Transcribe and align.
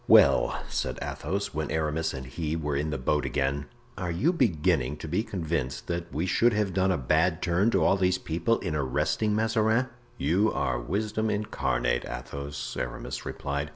"Well," 0.07 0.63
said 0.67 0.97
Athos, 0.99 1.53
when 1.53 1.69
Aramis 1.69 2.11
and 2.11 2.25
he 2.25 2.55
were 2.55 2.75
in 2.75 2.89
the 2.89 2.97
boat 2.97 3.23
again, 3.23 3.67
"are 3.99 4.09
you 4.09 4.33
beginning 4.33 4.97
to 4.97 5.07
be 5.07 5.21
convinced 5.21 5.85
that 5.85 6.11
we 6.11 6.25
should 6.25 6.53
have 6.53 6.73
done 6.73 6.91
a 6.91 6.97
bad 6.97 7.39
turn 7.39 7.69
to 7.69 7.83
all 7.83 7.97
these 7.97 8.17
people 8.17 8.57
in 8.61 8.73
arresting 8.75 9.35
Mazarin?" 9.35 9.89
"You 10.17 10.51
are 10.53 10.79
wisdom 10.79 11.29
incarnate, 11.29 12.05
Athos," 12.05 12.75
Aramis 12.77 13.27
replied. 13.27 13.69